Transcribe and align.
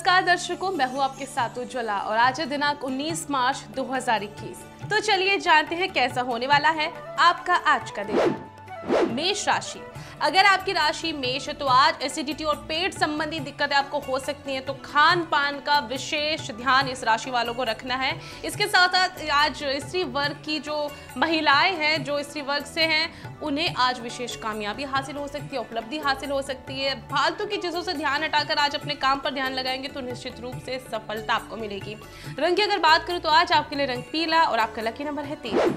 नमस्कार 0.00 0.24
दर्शकों, 0.24 0.70
मैं 0.72 0.86
हूँ 0.92 1.00
आपके 1.02 1.24
साथ 1.26 1.58
उज्ज्वला 1.58 1.98
और 2.00 2.16
आज 2.16 2.38
है 2.40 2.44
दिनांक 2.46 2.84
19 2.84 3.24
मार्च 3.30 3.64
2021 3.76 4.62
तो 4.90 5.00
चलिए 5.00 5.36
जानते 5.38 5.74
हैं 5.76 5.92
कैसा 5.92 6.20
होने 6.20 6.46
वाला 6.46 6.68
है 6.70 6.88
आपका 7.18 7.54
आज 7.72 7.90
का 7.90 8.02
दिन। 8.02 9.12
मेष 9.14 9.46
राशि 9.48 9.80
अगर 10.20 10.46
आपकी 10.46 10.72
राशि 10.72 11.12
मेष 11.12 11.46
है 11.48 11.52
तो 11.54 11.66
आज 11.66 12.02
एसिडिटी 12.02 12.44
और 12.44 12.56
पेट 12.68 12.94
संबंधी 12.94 13.38
दिक्कतें 13.40 13.74
आपको 13.76 13.98
हो 14.00 14.18
सकती 14.18 14.52
हैं 14.52 14.64
तो 14.64 14.72
खान 14.84 15.22
पान 15.24 15.58
का 15.60 15.78
विशेष 15.80 16.50
ध्यान 16.50 16.88
इस 16.88 17.04
राशि 17.04 17.30
वालों 17.30 17.54
को 17.54 17.64
रखना 17.64 17.94
है। 17.94 18.12
इसके 18.44 18.66
साथ 18.66 18.88
साथ 18.88 19.28
आज 19.32 19.62
स्त्री 19.78 20.02
वर्ग 20.06 20.42
की 20.44 20.58
जो 20.58 20.90
महिलाएँ 21.16 21.72
हैं, 21.74 22.02
जो 22.04 22.22
स्त्री 22.22 22.42
वर्ग 22.42 22.64
से 22.64 22.84
हैं, 22.84 23.38
उन्हें 23.40 23.74
आज 23.76 24.00
विशेष 24.00 24.34
कामयाबी 24.36 24.84
हासिल 24.84 25.16
हो 25.16 25.26
सकती 25.28 25.56
है, 25.56 25.60
उपलब्धि 25.60 25.98
हासिल 25.98 26.30
हो 26.30 26.40
सकती 26.42 26.80
है। 26.80 26.94
फालतू 27.06 27.46
की 27.46 27.56
चीज़ों 27.56 27.82
से 27.82 27.94
ध्यान 27.94 28.24
हटाकर 28.24 28.58
आज 28.58 28.74
अपने 28.74 28.94
काम 28.96 29.20
पर 29.20 29.30
ध्यान 29.30 29.54
लगाएँगे 29.54 29.88
तो 29.88 30.00
निश्चित 30.00 30.40
रूप 30.40 30.60
से 30.66 30.78
सफलता 30.90 31.34
आपको 31.34 31.56
मिलेगी। 31.56 31.96
रंग 32.38 32.56
की 32.56 32.62
अगर 32.62 32.78
बात 32.80 33.06
करूँ 33.06 33.20
तो 33.20 33.28
आज 33.30 33.52
आपके 33.52 33.76
लिए 33.76 33.86
रंग 33.86 34.02
पीला 34.12 34.42
और 34.42 34.58
आपका 34.58 34.82
लकी 34.82 35.04
नंबर 35.04 35.24
है 35.24 35.36
तीन। 35.36 35.74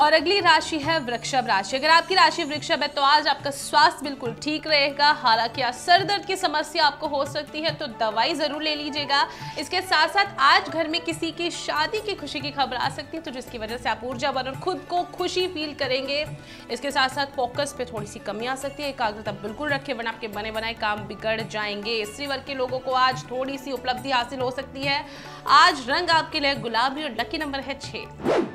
और 0.00 0.12
अगली 0.12 0.38
राशि 0.40 0.78
है 0.78 0.98
वृक्षभ 1.00 1.46
राशि। 1.48 1.76
अगर 1.76 1.88
आपकी 1.88 2.14
राशि 2.14 2.44
वृक्षभ 2.44 2.82
है 2.82 2.88
तो 2.88 3.02
आज 3.02 3.28
आपका 3.28 3.50
स्वास्थ्य 3.50 4.04
बिल्कुल 4.04 4.34
ठीक 4.42 4.66
रहेगा। 4.66 5.10
हालाँकि 5.12 5.62
आज 5.62 5.74
सर 5.74 6.02
दर्द 6.04 6.24
की 6.26 6.36
समस्या 6.36 6.84
आपको 6.84 7.08
हो 7.08 7.24
सकती 7.24 7.60
है 7.60 7.70
तो 7.74 7.86
दवाई 8.00 8.34
ज़रूर 8.34 8.62
ले 8.62 8.74
लीजिएगा। 8.74 9.26
इसके 9.58 9.80
साथ 9.82 10.08
साथ 10.08 10.34
आज 10.40 10.68
घर 10.68 10.88
में 10.88 11.00
किसी 11.00 11.30
की 11.30 11.50
शादी 11.50 12.00
की 12.00 12.14
खुशी 12.14 12.40
की 12.40 12.50
खबर 12.50 12.76
आ 12.76 12.88
सकती 12.88 13.16
है 13.16 13.22
तो 13.22 13.30
जिसकी 13.30 13.58
वजह 13.58 13.76
से 13.76 13.88
आप 13.88 14.00
ऊर्जा 14.04 14.30
और 14.30 14.50
खुद 14.54 14.84
को 14.90 15.02
खुशी 15.12 15.46
फील 15.48 15.74
करेंगे। 15.74 16.24
इसके 16.70 16.90
साथ 16.90 17.08
साथ 17.08 17.36
फोकस 17.36 17.74
पे 17.78 17.84
थोड़ी 17.84 18.06
सी 18.06 18.18
कमी 18.20 18.46
आ 18.46 18.54
सकती 18.56 18.82
है। 18.82 18.88
एकाग्रता 18.88 19.32
बिल्कुल 19.42 19.70
रखे 19.70 19.92
वरना 19.92 20.10
आपके 20.10 20.28
बने 20.28 20.50
बनाए 20.50 20.74
काम 20.74 21.06
बिगड़ 21.06 21.40
जाएँगे। 21.42 22.04
स्त्री 22.04 22.26
वर्ग 22.26 22.44
के 22.46 22.54
लोगों 22.54 22.78
को 22.78 22.92
आज 22.98 23.24
थोड़ी 23.30 23.58
सी 23.58 23.72
उपलब्धि 23.72 24.10
हासिल 24.10 24.40
हो 24.40 24.50
सकती 24.50 24.82
है। 24.82 25.04
आज 25.52 25.88
रंग 25.88 26.10
आपके 26.10 26.40
लिए 26.40 26.54
गुलाबी 26.56 27.04
और 27.04 27.16
लकी 27.20 27.38
नंबर 27.38 27.60
है 27.60 27.78
छः 27.80 28.53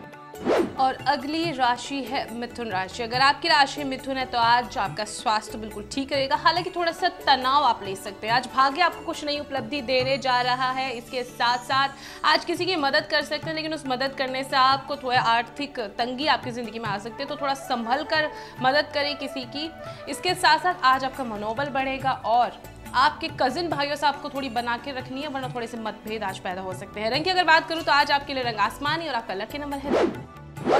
और 0.80 0.98
अगली 1.08 1.52
राशि 1.52 2.02
है 2.04 2.22
मिथुन 2.34 2.68
राशि। 2.68 3.04
अगर 3.04 3.22
आपकी 3.22 3.48
राशि 3.48 3.84
मिथुन 3.84 4.18
है 4.18 4.26
तो 4.26 4.38
आज 4.38 4.78
आपका 4.78 5.06
स्वास्थ्य 5.06 5.58
बिल्कुल 5.58 5.88
ठीक 5.92 6.14
रहेगा। 6.14 6.36
हालाँकि 6.36 6.70
थोड़ा 6.70 6.92
सा 6.92 7.10
तनाव 7.26 7.64
आप 7.64 7.84
ले 7.84 7.96
सकते 7.96 8.28
हैं। 8.28 8.34
आज 8.34 8.48
भाग्य 8.56 8.82
आपको 8.82 9.06
कुछ 9.06 9.24
नई 9.26 9.40
उपलब्धि 9.40 9.82
देने 9.82 10.18
जा 10.18 10.40
रहा 10.42 10.72
है। 10.72 10.92
इसके 10.92 11.24
साथ 11.24 11.66
साथ 11.66 12.26
आज 12.26 12.46
किसी 12.46 12.66
की 12.66 12.76
मदद 12.78 13.08
कर 13.12 13.22
सकते 13.24 13.48
हैं, 13.48 13.56
लेकिन 13.56 13.74
उस 13.74 13.84
मदद 13.88 14.16
करने 14.18 14.44
से 14.44 14.56
आपको 14.56 14.96
थोड़ा 14.96 15.20
आर्थिक 15.22 15.80
तंगी 15.98 16.28
आपकी 16.28 16.52
ज़िंदगी 16.52 16.80
में 16.80 16.90
आ 16.90 16.98
सकती 16.98 17.24
है। 17.24 17.30
तो 17.30 17.36
थोड़ा 17.36 17.54
संभल 17.56 18.04
कर 18.06 18.30
मदद 18.62 18.92
करें 18.94 19.16
किसी 19.18 19.44
की। 19.48 19.70
इसके 20.10 20.34
साथ 20.36 20.60
साथ 20.60 20.86
आज 20.86 21.06
आपका 21.06 21.24
मनोबल 21.26 21.70
बढ़ेगा 21.72 22.12
और 22.12 22.62
आपके 22.96 23.28
कजिन 23.40 23.70
भाइयों 23.70 23.96
से 23.96 24.08
आपको 24.08 24.30
थोड़ी 24.30 24.50
बना 24.52 24.78
के 24.78 24.92
रखनी 24.92 25.22
है, 25.22 25.28
वरना 25.28 25.50
थोड़े 25.56 25.68
से 25.68 25.78
मतभेद 25.80 26.24
आज 26.24 26.40
पैदा 26.40 26.62
हो 26.62 26.74
सकते 26.76 27.00
हैं। 27.00 27.10
रंग 27.12 27.24
की 27.24 27.30
अगर 27.30 27.44
बात 27.46 27.70
करूँ 27.70 27.84
तो 27.84 27.92
आज 27.92 28.12
आपके 28.12 28.34
लिए 28.34 28.44
रंग 28.44 28.60
आसमानी 28.62 29.08
और 29.08 29.16
आपका 29.16 29.34
लकी 29.36 29.58
नंबर 29.58 29.78
है। 29.78 30.39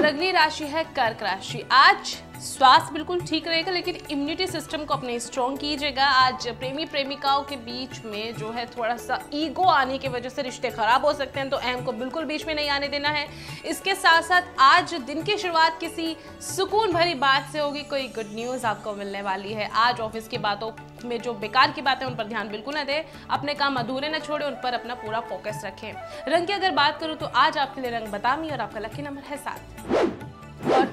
अगली 0.10 0.32
राशि 0.32 0.66
है 0.66 0.84
कर्क 0.84 1.22
राशि। 1.24 1.62
आज 1.72 2.16
स्वास्थ्य 2.40 2.94
बिल्कुल 2.94 3.22
ठीक 3.22 3.48
रहेगा, 3.48 3.72
लेकिन 3.72 3.96
इम्यूनिटी 4.12 4.46
सिस्टम 4.48 4.84
को 4.86 4.94
अपने 4.94 5.20
स्ट्रॉन्ग 5.20 5.58
कीजिएगा। 5.60 6.06
आज 6.06 6.48
प्रेमी 6.50 6.86
प्रेमिकाओं 6.86 7.42
के 7.44 7.56
बीच 7.58 8.00
में 8.06 8.36
जो 8.36 8.52
है 8.52 8.66
थोड़ा 8.68 8.96
सा 8.98 9.20
ईगो 9.34 9.64
आने 9.64 9.98
की 9.98 10.08
वजह 10.08 10.30
से 10.30 10.42
रिश्ते 10.42 10.70
खराब 10.70 11.06
हो 11.06 11.14
सकते 11.14 11.40
हैं 11.40 11.50
तो 11.50 11.58
अहम 11.58 11.84
को 11.86 11.92
बिल्कुल 11.94 12.26
बीच 12.26 12.46
में 12.48 12.54
नहीं 12.56 12.70
आने 12.70 12.88
देना 12.88 13.10
है। 13.10 13.28
इसके 13.66 13.96
साथ 13.96 14.22
साथ 14.22 14.42
आज 14.60 14.94
दिन 15.02 15.24
की 15.24 15.38
शुरुआत 15.38 15.80
किसी 15.80 16.16
सुकून 16.42 16.94
भरी 16.94 17.16
बात 17.16 17.50
से 17.52 17.60
होगी, 17.60 17.84
कोई 17.84 18.08
गुड 18.10 18.34
न्यूज़ 18.36 18.66
आपको 18.66 18.94
मिलने 18.94 19.22
वाली 19.22 19.54
है। 19.54 19.70
आज 19.78 20.00
ऑफ़िस 20.00 20.28
की 20.28 20.38
बातों 20.40 20.72
में 21.06 21.20
जो 21.20 21.34
बेकार 21.36 21.72
की 21.72 21.82
बातें 21.82 22.06
उन 22.06 22.16
पर 22.16 22.28
ध्यान 22.28 22.50
बिल्कुल 22.50 22.76
ना 22.76 22.84
दें। 22.84 23.04
अपने 23.30 23.54
काम 23.56 23.76
अधूरे 23.76 24.10
ना 24.10 24.20
छोड़े, 24.20 24.46
उन 24.46 24.56
पर 24.64 24.74
अपना 24.74 24.96
पूरा 24.96 25.20
फोकस 25.30 25.62
रखें। 25.66 25.92
रंग 26.28 26.48
की 26.48 26.54
अगर 26.54 26.72
बात 26.72 27.00
करूँ 27.00 27.16
तो 27.16 27.26
आज 27.26 27.58
आपके 27.58 27.82
लिए 27.82 27.92
रंग 27.92 28.08
बतामी 28.10 28.50
और 28.50 28.62
आपका 28.62 28.80
लकी 28.80 29.02
नंबर 29.02 29.30
है 29.30 29.38
सात। 29.38 30.19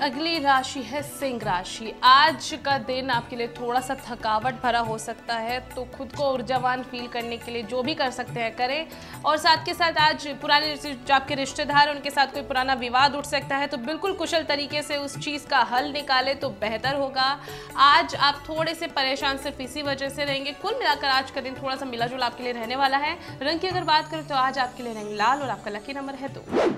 अगली 0.03 0.39
राशि 0.39 0.81
है 0.83 1.01
सिंह 1.03 1.41
राशि। 1.45 1.93
आज 2.05 2.51
का 2.65 2.77
दिन 2.79 3.11
आपके 3.11 3.37
लिए 3.37 3.47
थोड़ा 3.51 3.81
सा 3.81 3.95
थकावट 4.07 4.55
भरा 4.63 4.81
हो 4.81 4.97
सकता 4.99 5.35
है 5.35 5.59
तो 5.75 5.85
खुद 5.97 6.13
को 6.17 6.31
ऊर्जावान 6.33 6.83
फील 6.83 7.07
करने 7.07 7.37
के 7.37 7.53
लिए 7.53 7.63
जो 7.63 7.83
भी 7.83 7.95
कर 7.95 8.11
सकते 8.11 8.41
हैं 8.41 8.55
करें। 8.57 8.87
और 9.25 9.37
साथ 9.37 9.65
के 9.67 9.75
साथ 9.75 9.99
आज 10.01 10.27
पुराने 10.43 10.75
जो 10.77 11.15
आपके 11.15 11.35
रिश्तेदार 11.35 11.91
उनके 11.91 12.11
साथ 12.11 12.35
कोई 12.35 12.43
पुराना 12.43 12.75
विवाद 12.75 13.15
उठ 13.15 13.27
सकता 13.27 13.57
है 13.57 13.67
तो 13.67 13.77
बिल्कुल 13.79 14.13
कुशल 14.15 14.45
तरीके 14.45 14.83
से 14.83 14.97
उस 14.97 15.19
चीज़ 15.19 15.47
का 15.47 15.61
हल 15.73 15.91
निकाले 15.93 16.35
तो 16.35 16.51
बेहतर 16.61 16.95
होगा। 16.95 17.29
आज 17.77 18.15
आप 18.17 18.45
थोड़े 18.49 18.75
से 18.75 18.87
परेशान 18.89 19.39
सिर्फ़ 19.39 19.63
इसी 19.63 19.83
वजह 19.83 20.09
से 20.09 20.25
रहेंगे। 20.25 20.53
कुल 20.53 20.75
मिलाकर 20.75 21.09
आज 21.09 21.31
का 21.31 21.41
दिन 21.41 21.55
थोड़ा 21.63 21.77
सा 21.77 21.87
मिला 21.87 22.07
आपके 22.27 22.43
लिए 22.43 22.53
रहने 22.53 22.77
वाला 22.77 22.97
है। 22.99 23.19
रंग 23.43 23.61
की 23.61 23.67
अगर 23.67 23.85
बात 23.85 24.11
करें 24.11 24.27
तो 24.29 24.35
आज 24.37 24.59
आपके 24.59 24.83
लिए 24.83 24.95
रंग 24.95 25.17
लाल 25.17 25.43
और 25.43 25.51
आपका 25.51 25.71
लकी 25.71 25.93
नंबर 25.93 26.15
है 26.15 26.35
दो। 26.35 26.76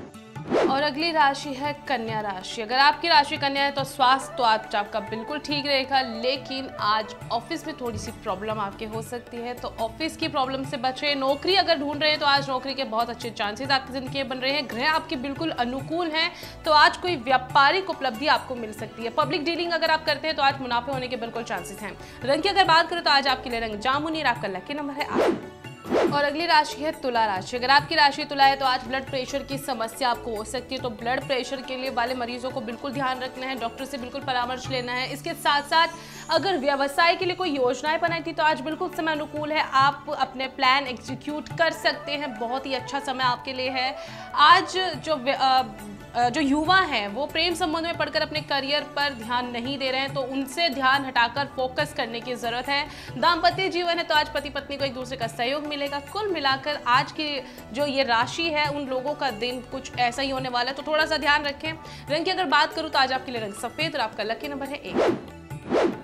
और 0.78 0.84
अगली 0.84 1.10
राशि 1.12 1.52
है 1.54 1.72
कन्या 1.88 2.20
राशि। 2.20 2.60
अगर 2.62 2.78
आपकी 2.78 3.08
राशि 3.08 3.36
कन्या 3.36 3.62
है 3.62 3.70
तो 3.70 3.84
स्वास्थ्य 3.84 4.34
तो 4.36 4.42
आज 4.42 4.74
आपका 4.76 5.00
बिल्कुल 5.02 5.38
ठीक 5.38 5.66
रहेगा, 5.66 6.00
लेकिन 6.00 6.68
आज 6.80 7.14
ऑफ़िस 7.32 7.66
में 7.66 7.74
थोड़ी 7.80 7.98
सी 7.98 8.10
प्रॉब्लम 8.12 8.60
आपके 8.60 8.84
हो 8.84 9.02
सकती 9.02 9.36
है। 9.36 9.54
तो 9.54 9.68
ऑफ़िस 9.80 10.16
की 10.16 10.28
प्रॉब्लम 10.28 10.64
से 10.64 10.76
बचे। 10.76 11.14
नौकरी 11.16 11.54
अगर 11.56 11.78
ढूंढ 11.78 12.02
रहे 12.02 12.10
हैं 12.10 12.20
तो 12.20 12.26
आज 12.26 12.48
नौकरी 12.50 12.74
के 12.74 12.84
बहुत 12.86 13.10
अच्छे 13.10 13.30
चांसेस 13.32 13.70
आपकी 13.70 13.92
ज़िंदगी 13.92 14.22
बन 14.24 14.38
रहे 14.38 14.52
हैं। 14.52 14.66
ग्रह 14.68 14.90
आपके 14.90 15.16
बिल्कुल 15.18 15.50
अनुकूल 15.58 16.10
हैं 16.10 16.30
तो 16.64 16.72
आज 16.74 16.96
कोई 16.96 17.16
व्यापारिक 17.18 17.90
उपलब्धि 17.90 18.26
आपको 18.28 18.54
मिल 18.56 18.72
सकती 18.74 19.04
है। 19.04 19.10
पब्लिक 19.16 19.44
डीलिंग 19.44 19.72
अगर 19.72 19.90
आप 19.90 20.04
करते 20.06 20.28
हैं 20.28 20.36
तो 20.36 20.42
आज 20.44 20.60
मुनाफे 20.60 20.92
होने 20.92 21.08
के 21.08 21.16
बिल्कुल 21.18 21.42
चांसेस 21.44 21.82
हैं। 21.82 21.96
रंग 22.24 22.42
की 22.42 22.48
अगर 22.48 22.64
बात 22.66 22.90
करें 22.90 23.02
तो 23.02 23.10
आज 23.10 23.28
आपके 23.28 23.50
लिए 23.50 23.60
रंग 23.60 23.78
जामुनी 23.80 24.22
आपका 24.28 24.48
लकी 24.50 24.74
नंबर 24.74 25.02
है 25.02 25.67
और 25.86 26.24
अगली 26.24 26.46
राशि 26.46 26.82
है 26.82 26.90
तुला 27.00 27.24
राशि। 27.26 27.56
अगर 27.56 27.70
आपकी 27.70 27.94
राशि 27.94 28.24
तुला 28.24 28.44
है 28.44 28.56
तो 28.56 28.64
आज 28.66 28.84
ब्लड 28.84 29.04
प्रेशर 29.06 29.42
की 29.42 29.58
समस्या 29.58 30.08
आपको 30.10 30.36
हो 30.36 30.44
सकती 30.44 30.74
है। 30.74 30.80
तो 30.82 30.90
ब्लड 30.92 31.26
प्रेशर 31.26 31.62
के 31.62 31.76
लिए 31.76 31.90
वाले 31.90 32.14
मरीजों 32.14 32.50
को 32.50 32.60
बिल्कुल 32.60 32.92
ध्यान 32.92 33.20
रखना 33.20 33.46
है 33.46 33.58
डॉक्टर 33.60 33.84
से 33.84 33.98
बिल्कुल 33.98 34.20
परामर्श 34.22 34.68
लेना 34.70 34.92
है। 34.92 35.12
इसके 35.12 35.34
साथ 35.36 35.62
साथ 35.70 35.88
अगर 36.30 36.58
व्यवसाय 36.58 37.16
के 37.16 37.24
लिए 37.24 37.34
कोई 37.34 37.50
योजनाएँ 37.50 37.98
बनाई 38.00 38.20
थी 38.20 38.32
तो 38.32 38.42
आज 38.42 38.60
बिल्कुल 38.60 38.90
समय 38.96 39.12
अनुकूल 39.12 39.52
है। 39.52 39.62
आप 39.74 40.06
अपने 40.18 40.46
प्लान 40.56 40.86
एग्जीक्यूट 40.86 41.48
कर 41.58 41.70
सकते 41.74 42.12
हैं। 42.12 42.38
बहुत 42.38 42.66
ही 42.66 42.74
अच्छा 42.74 43.00
समय 43.00 43.24
आपके 43.24 43.52
लिए 43.52 43.70
है। 43.70 43.94
आज 44.34 44.76
जो 45.04 45.16
जो 46.28 46.40
युवा 46.40 46.78
हैं, 46.82 47.06
वो 47.08 47.24
प्रेम 47.26 47.54
संबंध 47.54 47.86
में 47.86 47.96
पढ़कर 47.96 48.22
अपने 48.22 48.40
करियर 48.42 48.82
पर 48.96 49.12
ध्यान 49.14 49.50
नहीं 49.50 49.76
दे 49.78 49.90
रहे 49.90 50.00
हैं 50.00 50.12
तो 50.14 50.20
उनसे 50.22 50.68
ध्यान 50.70 51.04
हटाकर 51.04 51.48
फोकस 51.56 51.92
करने 51.96 52.20
की 52.20 52.34
ज़रूरत 52.34 52.68
है। 52.68 52.86
दाम्पत्य 53.18 53.68
जीवन 53.68 53.98
है 53.98 54.04
तो 54.04 54.14
आज 54.14 54.32
पति 54.34 54.50
पत्नी 54.50 54.76
को 54.76 54.84
एक 54.84 54.94
दूसरे 54.94 55.16
का 55.16 55.26
सहयोग 55.28 55.66
मिलेगा। 55.68 55.98
कुल 56.12 56.28
मिलाकर 56.28 56.80
आज 56.86 57.12
की 57.12 57.40
जो 57.72 57.86
ये 57.86 58.02
राशि 58.04 58.48
है, 58.50 58.66
उन 58.70 58.86
लोगों 58.86 59.14
का 59.14 59.30
दिन 59.30 59.60
कुछ 59.70 59.92
ऐसा 59.98 60.22
ही 60.22 60.30
होने 60.30 60.48
वाला 60.48 60.70
है। 60.70 60.76
तो 60.76 60.82
थोड़ा 60.82 61.06
सा 61.06 61.16
ध्यान 61.16 61.44
रखें। 61.44 61.72
रंग 62.10 62.24
की 62.24 62.30
अगर 62.30 62.44
बात 62.48 62.74
करूँ 62.74 62.90
तो 62.90 62.98
आज 62.98 63.12
आपके 63.12 63.32
लिए 63.32 63.40
रंग 63.40 63.54
सफ़ेद 63.54 63.94
और 63.94 64.00
आपका 64.00 64.24
लकी 64.24 64.48
नंबर 64.48 64.66
है 64.66 64.76
एक। 64.76 65.37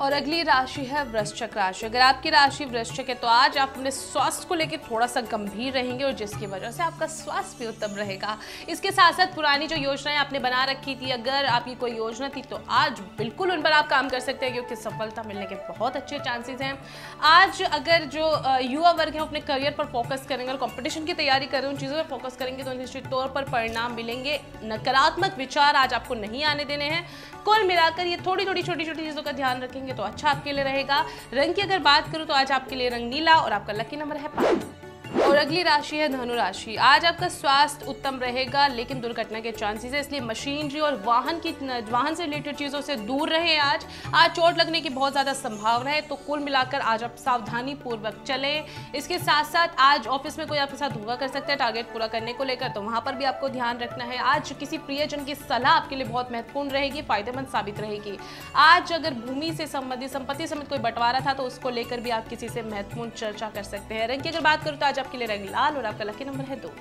और 0.01 0.13
अगली 0.13 0.43
राशि 0.43 0.85
है 0.85 1.03
वृश्चिक 1.05 1.57
राशि। 1.57 1.87
अगर 1.87 2.01
आपकी 2.01 2.31
राशि 2.31 2.65
वृश्चिक 2.65 3.09
है 3.09 3.15
तो 3.15 3.27
आज 3.27 3.59
आप 3.59 3.69
अपने 3.69 3.91
स्वास्थ्य 3.91 4.47
को 4.49 4.55
लेकर 4.55 4.79
थोड़ा 4.91 5.07
सा 5.07 5.21
गंभीर 5.23 5.73
रहेंगे 5.73 6.05
और 6.05 6.13
जिसकी 6.13 6.47
वजह 6.47 6.71
से 6.71 6.83
आपका 6.83 7.07
स्वास्थ्य 7.07 7.59
भी 7.59 7.69
उत्तम 7.69 7.95
रहेगा। 7.97 8.37
इसके 8.69 8.91
साथ 8.91 9.13
साथ 9.13 9.35
पुरानी 9.35 9.67
जो 9.67 9.77
योजनाएँ 9.77 10.17
आपने 10.19 10.39
बना 10.39 10.65
रखी 10.65 10.95
थी, 10.95 11.11
अगर 11.11 11.47
आपकी 11.47 11.75
कोई 11.75 11.97
योजना 11.97 12.29
थी 12.29 12.43
तो 12.43 12.61
आज 12.71 13.01
बिल्कुल 13.19 13.53
उन 13.53 13.63
पर 13.63 13.73
आप 13.73 13.89
काम 13.89 14.09
कर 14.09 14.21
सकते 14.21 14.47
हैं, 14.47 14.55
क्योंकि 14.55 14.77
सफलता 14.77 15.23
मिलने 15.23 15.47
के 15.47 15.55
बहुत 15.55 15.97
अच्छे 15.97 16.19
चांसेस 16.19 16.61
हैं। 16.61 16.79
आज 17.25 17.63
अगर 17.63 18.05
जो 18.07 18.27
युवा 18.63 18.91
वर्ग 18.93 19.15
है 19.15 19.21
अपने 19.21 19.41
करियर 19.43 19.75
पर 19.79 19.87
फोकस 19.93 20.27
करेंगे 20.29 20.51
और 20.53 20.59
कॉम्पिटिशन 20.59 21.05
की 21.05 21.15
तैयारी 21.15 21.47
करें, 21.47 21.69
उन 21.69 21.77
चीज़ों 21.77 21.97
पर 21.97 22.09
फोकस 22.11 22.37
करेंगे 22.37 22.65
तो 22.65 22.73
निश्चित 22.75 23.07
तौर 23.07 23.29
पर 23.29 23.49
परिणाम 23.51 23.95
मिलेंगे। 23.95 24.41
नकारात्मक 24.65 25.39
विचार 25.39 25.77
आज 25.77 25.95
आपको 25.95 26.15
नहीं 26.17 26.45
आने 26.45 26.65
देने 26.65 26.85
हैं। 26.87 27.07
कुल 27.45 27.63
मिलाकर 27.65 28.07
ये 28.07 28.17
थोड़ी 28.27 28.45
थोड़ी 28.47 28.63
छोटी 28.63 28.85
छोटी 28.85 29.03
चीज़ों 29.03 29.23
का 29.23 29.33
ध्यान 29.33 29.54
रखेंगे 29.63 29.93
तो 29.93 30.03
अच्छा 30.03 30.29
आपके 30.31 30.53
लिए 30.53 30.65
रहेगा। 30.65 31.05
रंग 31.35 31.55
की 31.55 31.63
अगर 31.63 31.79
बात 31.81 32.13
करूँ 32.13 32.27
तो 32.27 32.35
आज 32.35 32.53
आपके 32.53 32.77
लिए 32.77 32.89
रंग 32.89 33.11
नीला 33.11 33.35
और 33.35 33.53
आपका 33.53 33.73
लकी 33.73 33.97
नंबर 33.97 34.17
है 34.17 34.29
पाँच। 34.31 35.24
और 35.25 35.37
अगली 35.37 35.63
राशि 35.63 35.97
है 35.97 36.09
धनु 36.09 36.35
राशि 36.35 36.75
आज 36.79 37.05
आपका 37.05 37.29
स्वास्थ्य 37.29 37.87
उत्तम 37.89 38.19
रहेगा, 38.21 38.67
लेकिन 38.69 39.01
दुर्घटना 39.01 39.41
के 39.41 39.51
चांसेस 39.53 39.93
है, 39.93 40.01
इसलिए 40.01 40.21
मशीनरी 40.23 40.81
और 40.81 41.01
वाहन 41.05 41.39
की, 41.41 41.53
वाहन 41.91 42.15
से 42.15 42.25
रिलेटेड 42.25 42.57
चीज़ों 42.57 42.81
से 42.81 42.97
दूर 42.99 43.31
रहे 43.31 43.57
आज। 43.59 43.87
आज 44.15 44.31
चोट 44.31 44.59
लगने 44.59 44.81
की 44.81 44.89
बहुत 44.91 45.13
ज़्यादा 45.13 45.33
संभावना 45.35 45.91
है 45.91 46.01
तो 46.03 46.15
कुल 46.17 46.41
मिलाकर 46.41 46.81
आज 46.83 47.05
आप 47.05 47.15
सावधानी 47.19 47.75
पूर्वक 47.77 48.23
चले। 48.27 48.53
इसके 48.95 49.19
साथ 49.19 49.45
साथ 49.45 49.81
आज 49.81 50.07
ऑफ़िस 50.09 50.39
में 50.39 50.47
कोई 50.49 50.59
आपके 50.59 50.77
साथ 50.77 50.91
धोखा 50.91 51.17
कर 51.17 51.29
सकता 51.29 51.53
है 51.53 51.57
टारगेट 51.59 51.93
पूरा 51.93 52.07
करने 52.09 52.33
को 52.33 52.45
लेकर 52.45 52.69
तो 52.69 52.83
वहाँ 52.83 53.01
पर 53.01 53.15
भी 53.15 53.25
आपको 53.25 53.49
ध्यान 53.51 53.79
रखना 53.79 54.05
है। 54.05 54.19
आज 54.27 54.53
किसी 54.61 54.79
प्रियजन 54.81 55.25
की 55.25 55.35
सलाह 55.37 55.73
आपके 55.73 55.97
लिए 55.97 56.07
बहुत 56.07 56.33
महत्वपूर्ण 56.33 56.71
रहेगी, 56.71 57.03
फ़ायदेमंद 57.03 57.49
साबित 57.49 57.81
रहेगी। 57.81 58.19
आज 58.57 58.93
अगर 58.93 59.15
भूमि 59.17 59.53
से 59.55 59.67
संबंधित, 59.69 60.11
संपत्ति 60.11 60.47
समेत 60.47 60.69
कोई 60.69 60.79
बंटवारा 60.81 61.21
था 61.21 61.35
तो 61.35 61.43
उसको 61.45 61.71
लेकर 61.71 62.01
भी 62.01 62.11
आप 62.13 62.29
किसी 62.29 62.49
से 62.49 62.63
महत्वपूर्ण 62.65 63.11
चर्चा 63.13 63.51
कर 63.51 63.63
सकते 63.65 63.95
हैं। 63.95 64.09
रंग 64.09 64.23
की 64.23 64.29
अगर 64.29 64.41
बात 64.43 64.65
करूँ 64.65 64.79
तो 64.79 64.87
आज 64.87 64.99
आपके 64.99 65.14
लिए 65.17 65.27
रंग 65.27 65.49
लाल 65.51 65.77
और 65.77 65.85
आपका 65.85 66.05
लकी 66.05 66.25
नंबर 66.25 66.45
है 66.45 66.61
दो। 66.61 66.73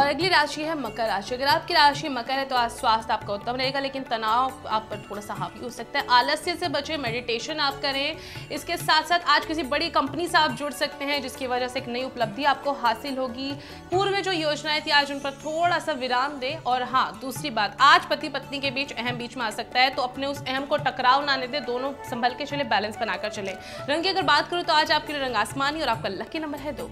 और 0.00 0.06
अगली 0.06 0.28
राशि 0.28 0.62
है 0.64 0.74
मकर 0.74 1.06
राशि। 1.06 1.34
अगर 1.34 1.46
आपकी 1.46 1.74
राशि 1.74 2.08
मकर 2.08 2.34
है 2.34 2.44
तो 2.44 2.56
आज 2.56 2.70
स्वास्थ्य 2.70 3.12
आपका 3.12 3.32
उत्तम 3.32 3.56
रहेगा, 3.56 3.80
लेकिन 3.80 4.02
तनाव 4.02 4.52
आप 4.68 4.86
पर 4.90 5.02
थोड़ा 5.10 5.22
सा 5.22 5.34
हावी 5.34 5.60
हो 5.60 5.70
सकता 5.70 5.98
है। 5.98 6.06
आलस्य 6.08 6.54
से 6.56 6.68
बचे 6.68 6.96
मेडिटेशन 6.96 7.58
आप 7.60 7.80
करें। 7.82 8.16
इसके 8.52 8.76
साथ 8.76 9.02
साथ 9.02 9.26
आज 9.28 9.46
किसी 9.46 9.62
बड़ी 9.64 9.88
कंपनी 9.90 10.26
से 10.26 10.38
आप 10.38 10.50
जुड़ 10.50 10.72
सकते 10.72 11.04
हैं, 11.04 11.20
जिसकी 11.22 11.46
वजह 11.46 11.68
से 11.68 11.78
एक 11.80 11.88
नई 11.88 12.04
उपलब्धि 12.04 12.44
आपको 12.44 12.72
हासिल 12.74 13.18
होगी। 13.18 13.52
पूर्व 13.90 14.12
में 14.12 14.22
जो 14.22 14.32
योजनाएँ 14.32 14.80
थी, 14.80 14.90
आज 14.90 15.12
उन 15.12 15.18
पर 15.18 15.32
थोड़ा 15.36 15.78
सा 15.78 15.92
विराम 15.94 16.38
दें। 16.38 16.56
और 16.56 16.82
हाँ 16.84 17.18
दूसरी 17.20 17.50
बात, 17.50 17.76
आज 17.80 18.06
पति 18.10 18.28
पत्नी 18.28 18.60
के 18.60 18.70
बीच 18.70 18.92
अहम 18.92 19.18
बीच 19.18 19.36
में 19.36 19.44
आ 19.46 19.50
सकता 19.50 19.80
है 19.80 19.90
तो 19.90 20.02
अपने 20.02 20.26
उस 20.26 20.42
अहम 20.42 20.64
को 20.64 20.76
टकराव 20.78 21.24
ना 21.24 21.36
दे। 21.38 21.60
दोनों 21.62 21.92
संभल 22.10 22.34
के 22.34 22.46
चले 22.46 22.64
बैलेंस 22.66 22.96
बनाकर 22.98 23.30
चले। 23.30 23.52
रंग 23.90 24.02
की 24.02 24.08
अगर 24.08 24.22
बात 24.22 24.48
करूँ 24.48 24.62
तो 24.62 24.72
आज 24.72 24.92
आपके 24.92 25.12
लिए 25.12 25.22
रंग 25.22 25.36
आसमानी 25.36 25.82
और 25.82 25.88
आपका 25.88 26.08
लकी 26.10 26.38
नंबर 26.38 26.58
है 26.58 26.72
दो। 26.72 26.90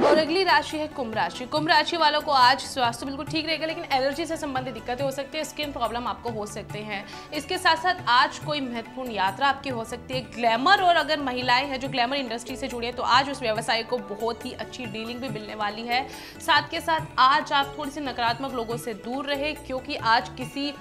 और 0.00 0.18
अगली 0.18 0.42
राशि 0.44 0.76
है 0.78 0.86
कुंभ 0.88 1.14
राशि। 1.14 1.44
कुंभ 1.46 1.68
राशि 1.68 1.96
वालों 1.96 2.20
को 2.20 2.32
आज 2.32 2.60
स्वास्थ्य 2.60 3.06
बिल्कुल 3.06 3.26
ठीक 3.26 3.46
रहेगा, 3.46 3.66
लेकिन 3.66 3.84
एलर्जी 3.92 4.26
से 4.26 4.36
संबंधित 4.36 4.74
दिक्कतें 4.74 5.04
हो 5.04 5.10
सकती 5.10 5.38
है, 5.38 5.44
स्किन 5.44 5.72
प्रॉब्लम 5.72 6.06
आपको 6.06 6.30
हो 6.30 6.46
सकते 6.46 6.78
हैं। 6.80 7.04
इसके 7.34 7.58
साथ 7.58 7.76
साथ 7.76 8.02
आज 8.08 8.38
कोई 8.38 8.60
महत्वपूर्ण 8.60 9.10
यात्रा 9.10 9.48
आपकी 9.48 9.70
हो 9.70 9.84
सकती 9.84 10.14
है। 10.14 10.20
ग्लैमर 10.32 10.82
और 10.82 10.96
अगर 10.96 11.20
महिलाएँ 11.20 11.66
हैं 11.66 11.80
जो 11.80 11.88
ग्लैमर 11.88 12.16
इंडस्ट्री 12.16 12.56
से 12.56 12.68
जुड़ी 12.68 12.86
है 12.86 12.92
तो 12.92 13.02
आज 13.02 13.30
उस 13.30 13.42
व्यवसाय 13.42 13.82
को 13.82 13.98
बहुत 13.98 14.46
ही 14.46 14.52
अच्छी 14.54 14.86
डीलिंग 14.86 15.20
भी 15.20 15.28
मिलने 15.28 15.54
वाली 15.54 15.82
है। 15.82 16.06
साथ 16.38 16.70
के 16.70 16.80
साथ 16.80 17.06
आज 17.18 17.52
आप 17.52 17.74
थोड़ी 17.78 17.90
सी 17.90 18.00
नकारात्मक 18.00 18.54
लोगों 18.54 18.76
से 18.76 18.94
दूर 18.96 19.26
रहे, 19.26 19.52
क्योंकि 19.56 19.96
आज 19.96 20.28
किसी 20.36 20.72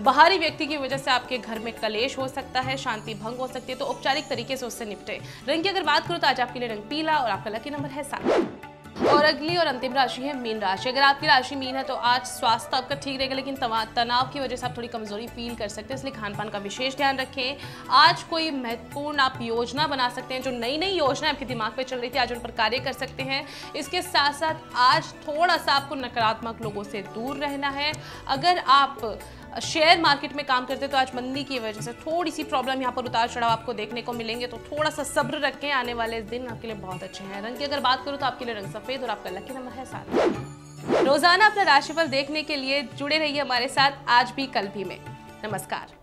बाहरी 0.00 0.38
व्यक्ति 0.38 0.66
की 0.66 0.76
वजह 0.76 0.96
से 0.96 1.10
आपके 1.10 1.38
घर 1.38 1.58
में 1.58 1.72
कलेश 1.72 2.16
हो 2.18 2.28
सकता 2.28 2.60
है, 2.60 2.76
शांति 2.76 3.14
भंग 3.14 3.38
हो 3.38 3.46
सकती 3.46 3.72
है 3.72 3.78
तो 3.78 3.84
औपचारिक 3.84 4.28
तरीके 4.28 4.56
से 4.56 4.66
उससे 4.66 4.84
निपटे। 4.84 5.20
रंग 5.48 5.62
की 5.62 5.68
अगर 5.68 5.82
बात 5.84 6.06
करूँ 6.06 6.20
तो 6.20 6.26
आज 6.26 6.40
आपके 6.40 6.60
लिए 6.60 6.68
रंग 6.68 6.88
पीला 6.90 7.16
और 7.16 7.30
आपका 7.30 7.50
लकी 7.50 7.70
नंबर 7.70 7.88
है 7.88 8.02
सात। 8.04 8.57
और 9.00 9.24
अगली 9.24 9.56
और 9.56 9.66
अंतिम 9.66 9.92
राशि 9.94 10.22
है 10.22 10.36
मीन 10.36 10.60
राशि। 10.60 10.88
अगर 10.88 11.02
आपकी 11.02 11.26
राशि 11.26 11.56
मीन 11.56 11.76
है 11.76 11.82
तो 11.82 11.94
आज 11.94 12.24
स्वास्थ्य 12.26 12.76
आपका 12.76 12.94
ठीक 12.94 13.18
रहेगा, 13.18 13.34
लेकिन 13.34 13.56
तनाव 13.56 14.30
की 14.32 14.40
वजह 14.40 14.56
से 14.56 14.66
आप 14.66 14.76
थोड़ी 14.76 14.88
कमज़ोरी 14.88 15.26
फील 15.28 15.54
कर 15.54 15.68
सकते 15.68 15.94
हैं, 15.94 15.98
इसलिए 15.98 16.14
खान 16.14 16.34
पान 16.34 16.48
का 16.48 16.58
विशेष 16.58 16.96
ध्यान 16.96 17.18
रखें। 17.18 17.56
आज 17.90 18.22
कोई 18.22 18.50
महत्वपूर्ण 18.50 19.18
आप 19.18 19.38
योजना 19.42 19.86
बना 19.86 20.08
सकते 20.08 20.34
हैं, 20.34 20.42
जो 20.42 20.50
नई 20.50 20.78
नई 20.78 20.98
योजना 20.98 21.28
आपके 21.28 21.44
दिमाग 21.44 21.72
पर 21.72 21.82
चल 21.82 21.98
रही 21.98 22.10
थी, 22.10 22.18
आज 22.18 22.32
उन 22.32 22.38
पर 22.38 22.50
कार्य 22.52 22.78
कर 22.78 22.92
सकते 22.94 23.22
हैं। 23.22 23.44
इसके 23.76 24.02
साथ 24.02 24.32
साथ 24.34 24.76
आज 24.76 25.12
थोड़ा 25.22 25.56
सा 25.56 25.72
आपको 25.72 25.94
नकारात्मक 25.96 26.62
लोगों 26.62 26.84
से 26.84 27.02
दूर 27.14 27.36
रहना 27.36 27.68
है। 27.70 27.92
अगर 28.28 28.58
आप 28.58 29.18
शेयर 29.62 30.00
मार्केट 30.00 30.34
में 30.36 30.44
काम 30.46 30.66
करते 30.66 30.88
तो 30.88 30.96
आज 30.96 31.10
मंदी 31.14 31.42
की 31.44 31.58
वजह 31.58 31.80
से 31.80 31.92
थोड़ी 31.94 32.30
सी 32.30 32.44
प्रॉब्लम 32.44 32.80
यहाँ 32.80 32.92
पर 32.92 33.04
उतार 33.04 33.28
चढ़ाव 33.28 33.50
आपको 33.50 33.72
देखने 33.74 34.02
को 34.02 34.12
मिलेंगे 34.12 34.46
तो 34.46 34.58
थोड़ा 34.62 34.90
सा 34.90 35.02
सब्र 35.04 35.38
रखें, 35.38 35.70
आने 35.72 35.94
वाले 35.94 36.20
दिन 36.24 36.46
आपके 36.46 36.66
लिए 36.66 36.76
बहुत 36.76 37.02
अच्छे 37.02 37.24
हैं। 37.24 37.42
रंग 37.42 37.56
की 37.56 37.64
अगर 37.64 37.80
बात 37.80 38.04
करूँ 38.04 38.18
तो 38.18 38.26
आपके 38.26 38.44
लिए 38.44 38.54
रंग 38.54 38.72
सफ़ेद 38.72 39.02
और 39.02 39.10
आपका 39.10 39.30
लकी 39.30 39.54
नंबर 39.54 39.72
है 39.72 39.84
सात। 39.84 41.04
रोज़ाना 41.06 41.46
अपना 41.46 41.62
राशिफल 41.64 42.08
देखने 42.08 42.42
के 42.42 42.56
लिए 42.56 42.82
जुड़े 42.88 43.18
रहिए 43.18 43.40
हमारे 43.40 43.68
साथ, 43.68 43.92
आज 44.08 44.32
भी 44.36 44.46
कल 44.48 44.68
भी 44.68 44.84
में। 44.84 44.98
नमस्कार। 45.44 45.97